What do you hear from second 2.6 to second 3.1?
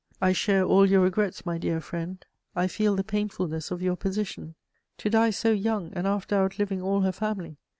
feel the